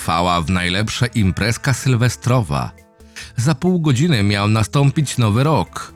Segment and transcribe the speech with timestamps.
[0.00, 2.72] trwała w najlepsze imprezka sylwestrowa.
[3.36, 5.94] Za pół godziny miał nastąpić nowy rok.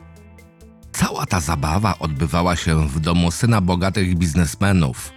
[0.91, 5.13] Cała ta zabawa odbywała się w domu syna bogatych biznesmenów,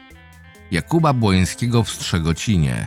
[0.71, 2.87] Jakuba Błońskiego w Strzegocinie.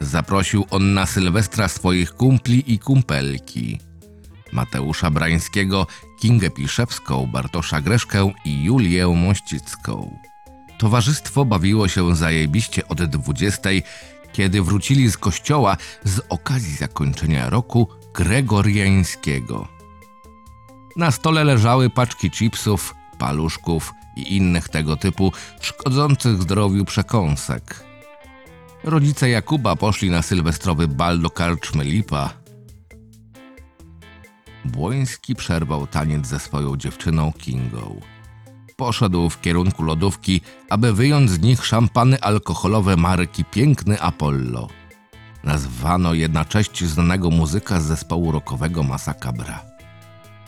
[0.00, 3.78] Zaprosił on na Sylwestra swoich kumpli i kumpelki.
[4.52, 5.86] Mateusza Brańskiego,
[6.20, 10.18] Kingę Piszewską, Bartosza Greszkę i Julię Mościcką.
[10.78, 13.70] Towarzystwo bawiło się zajebiście od 20,
[14.34, 19.68] kiedy wrócili z kościoła z okazji zakończenia roku gregoriańskiego.
[20.96, 27.84] Na stole leżały paczki chipsów, paluszków i innych tego typu szkodzących zdrowiu przekąsek.
[28.84, 32.30] Rodzice Jakuba poszli na sylwestrowy bal do karczmy Lipa.
[34.64, 38.00] Błoński przerwał taniec ze swoją dziewczyną Kingą.
[38.84, 40.40] Poszedł w kierunku lodówki,
[40.70, 44.68] aby wyjąć z nich szampany alkoholowe marki Piękny Apollo.
[45.44, 49.62] Nazwano je na cześć znanego muzyka z zespołu rockowego Masakabra.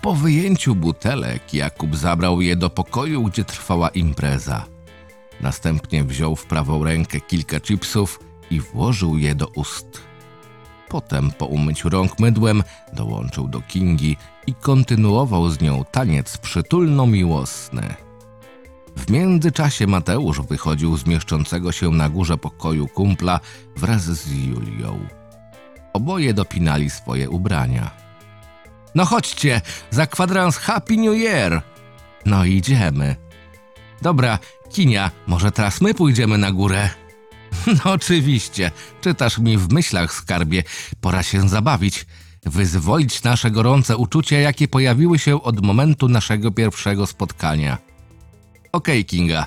[0.02, 4.64] Po wyjęciu butelek Jakub zabrał je do pokoju, gdzie trwała impreza.
[5.40, 8.20] Następnie wziął w prawą rękę kilka chipsów
[8.50, 10.02] i włożył je do ust.
[10.88, 18.05] Potem po umyciu rąk mydłem dołączył do Kingi i kontynuował z nią taniec przytulno-miłosny.
[18.96, 23.40] W międzyczasie Mateusz wychodził z mieszczącego się na górze pokoju kumpla
[23.76, 25.06] wraz z Julią.
[25.92, 27.90] Oboje dopinali swoje ubrania.
[28.94, 31.62] No chodźcie, za kwadrans Happy New Year!
[32.26, 33.16] No idziemy.
[34.02, 34.38] Dobra,
[34.70, 36.90] Kinia, może teraz my pójdziemy na górę?
[37.84, 40.62] No oczywiście, czytasz mi w myślach, skarbie.
[41.00, 42.06] Pora się zabawić,
[42.46, 47.85] wyzwolić nasze gorące uczucia, jakie pojawiły się od momentu naszego pierwszego spotkania.
[48.76, 49.46] Okej, Kinga.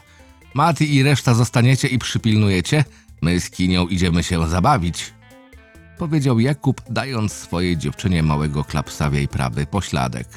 [0.54, 2.84] Mati i reszta zostaniecie i przypilnujecie.
[3.22, 5.14] My z Kinią idziemy się zabawić.
[5.98, 10.28] Powiedział Jakub, dając swojej dziewczynie małego klapsa w jej prawy pośladek.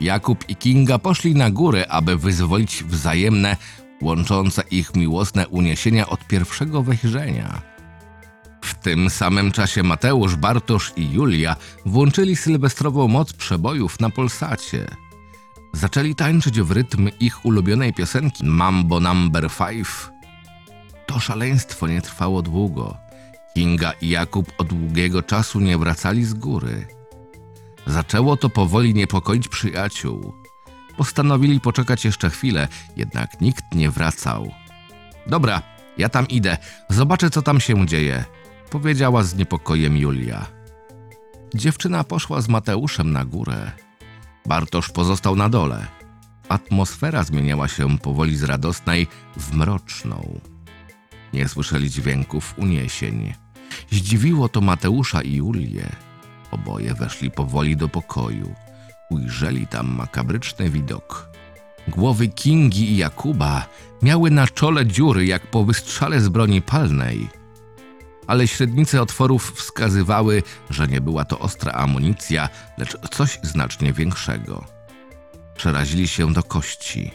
[0.00, 3.56] Jakub i Kinga poszli na górę, aby wyzwolić wzajemne,
[4.02, 7.62] łączące ich miłosne uniesienia od pierwszego wejrzenia.
[8.62, 11.56] W tym samym czasie Mateusz, Bartosz i Julia
[11.86, 15.09] włączyli sylwestrową moc przebojów na Polsacie.
[15.72, 19.88] Zaczęli tańczyć w rytm ich ulubionej piosenki Mambo Number 5.
[21.06, 22.96] To szaleństwo nie trwało długo.
[23.54, 26.86] Kinga i Jakub od długiego czasu nie wracali z góry.
[27.86, 30.34] Zaczęło to powoli niepokoić przyjaciół.
[30.96, 34.50] Postanowili poczekać jeszcze chwilę, jednak nikt nie wracał.
[35.26, 35.62] Dobra,
[35.98, 36.58] ja tam idę,
[36.88, 38.24] zobaczę co tam się dzieje,
[38.70, 40.46] powiedziała z niepokojem Julia.
[41.54, 43.72] Dziewczyna poszła z Mateuszem na górę.
[44.46, 45.86] Bartosz pozostał na dole.
[46.48, 49.06] Atmosfera zmieniała się powoli z radosnej
[49.36, 50.40] w mroczną.
[51.32, 53.34] Nie słyszeli dźwięków uniesień.
[53.90, 55.88] Zdziwiło to Mateusza i Julię.
[56.50, 58.54] Oboje weszli powoli do pokoju.
[59.10, 61.28] Ujrzeli tam makabryczny widok.
[61.88, 63.66] Głowy Kingi i Jakuba
[64.02, 67.39] miały na czole dziury jak po wystrzale z broni palnej.
[68.30, 72.48] Ale średnice otworów wskazywały, że nie była to ostra amunicja,
[72.78, 74.64] lecz coś znacznie większego.
[75.56, 77.10] Przerazili się do kości.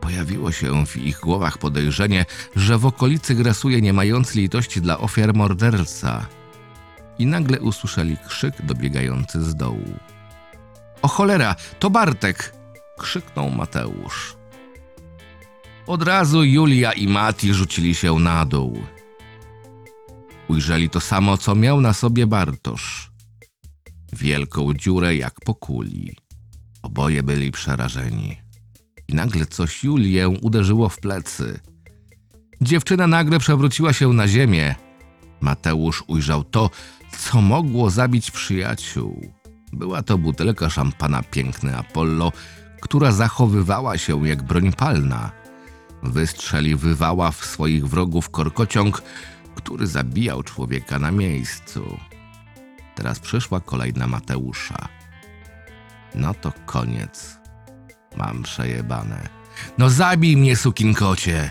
[0.00, 2.24] Pojawiło się w ich głowach podejrzenie,
[2.56, 6.26] że w okolicy grasuje nie mający litości dla ofiar morderca.
[7.18, 9.98] I nagle usłyszeli krzyk dobiegający z dołu.
[11.02, 12.54] O cholera, to Bartek!
[12.98, 14.36] krzyknął Mateusz.
[15.86, 18.95] Od razu Julia i Mati rzucili się na dół.
[20.48, 23.10] Ujrzeli to samo, co miał na sobie Bartosz.
[24.12, 26.16] Wielką dziurę jak po kuli.
[26.82, 28.36] Oboje byli przerażeni.
[29.08, 31.60] I nagle coś Julię uderzyło w plecy.
[32.60, 34.74] Dziewczyna nagle przewróciła się na ziemię.
[35.40, 36.70] Mateusz ujrzał to,
[37.18, 39.32] co mogło zabić przyjaciół.
[39.72, 42.32] Była to butelka szampana Piękny Apollo,
[42.80, 45.32] która zachowywała się jak broń palna.
[46.02, 49.02] Wystrzeliwywała w swoich wrogów korkociąg,
[49.66, 51.98] który zabijał człowieka na miejscu.
[52.94, 54.88] Teraz przyszła kolej na Mateusza.
[56.14, 57.38] No to koniec.
[58.16, 59.28] Mam przejebane.
[59.78, 61.50] No zabij mnie, sukinkocie!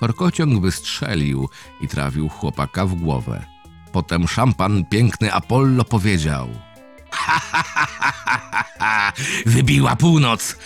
[0.00, 1.48] Korkociąg wystrzelił
[1.80, 3.44] i trafił chłopaka w głowę.
[3.92, 6.48] Potem szampan piękny Apollo powiedział:
[7.10, 7.86] Ha, ha, ha,
[9.46, 10.56] Wybiła północ.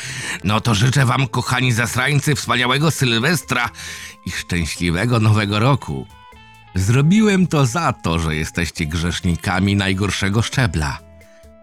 [0.44, 3.70] No to życzę wam, kochani zasrańcy, wspaniałego Sylwestra
[4.26, 6.06] i szczęśliwego Nowego Roku.
[6.74, 10.98] Zrobiłem to za to, że jesteście grzesznikami najgorszego szczebla.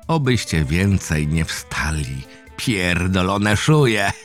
[0.08, 2.22] Obyście więcej nie wstali.
[2.58, 4.12] Pierdolone szuje.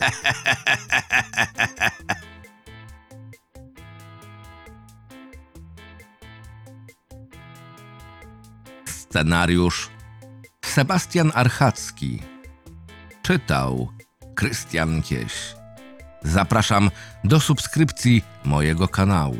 [8.84, 9.93] Scenariusz
[10.74, 12.22] Sebastian Archacki.
[13.22, 13.88] Czytał
[14.34, 15.54] Krystian Kieś.
[16.22, 16.90] Zapraszam
[17.24, 19.38] do subskrypcji mojego kanału.